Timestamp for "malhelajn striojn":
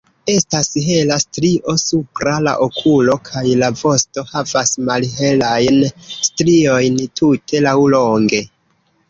4.89-6.99